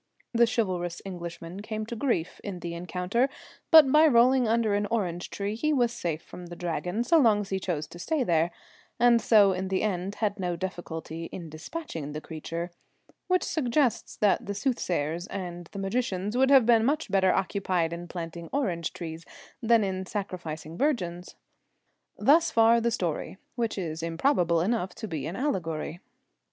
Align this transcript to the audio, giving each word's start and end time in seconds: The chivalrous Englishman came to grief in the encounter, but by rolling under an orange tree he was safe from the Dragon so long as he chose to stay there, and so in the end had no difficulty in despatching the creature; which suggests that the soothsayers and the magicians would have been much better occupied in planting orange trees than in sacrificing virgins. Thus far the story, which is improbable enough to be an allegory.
The 0.33 0.47
chivalrous 0.51 0.99
Englishman 1.05 1.61
came 1.61 1.85
to 1.85 1.95
grief 1.95 2.41
in 2.43 2.61
the 2.61 2.73
encounter, 2.73 3.29
but 3.69 3.91
by 3.91 4.07
rolling 4.07 4.47
under 4.47 4.73
an 4.73 4.87
orange 4.87 5.29
tree 5.29 5.53
he 5.53 5.71
was 5.73 5.93
safe 5.93 6.23
from 6.23 6.47
the 6.47 6.55
Dragon 6.55 7.03
so 7.03 7.19
long 7.19 7.41
as 7.41 7.49
he 7.49 7.59
chose 7.59 7.85
to 7.89 7.99
stay 7.99 8.23
there, 8.23 8.49
and 8.99 9.21
so 9.21 9.51
in 9.53 9.67
the 9.67 9.83
end 9.83 10.15
had 10.15 10.39
no 10.39 10.55
difficulty 10.55 11.25
in 11.25 11.51
despatching 11.51 12.13
the 12.13 12.19
creature; 12.19 12.71
which 13.27 13.43
suggests 13.43 14.17
that 14.17 14.47
the 14.47 14.55
soothsayers 14.55 15.27
and 15.27 15.69
the 15.71 15.77
magicians 15.77 16.35
would 16.35 16.49
have 16.49 16.65
been 16.65 16.83
much 16.83 17.11
better 17.11 17.31
occupied 17.31 17.93
in 17.93 18.07
planting 18.07 18.49
orange 18.51 18.93
trees 18.93 19.23
than 19.61 19.83
in 19.83 20.07
sacrificing 20.07 20.79
virgins. 20.79 21.35
Thus 22.17 22.49
far 22.49 22.81
the 22.81 22.89
story, 22.89 23.37
which 23.53 23.77
is 23.77 24.01
improbable 24.01 24.61
enough 24.61 24.95
to 24.95 25.07
be 25.07 25.27
an 25.27 25.35
allegory. 25.35 25.99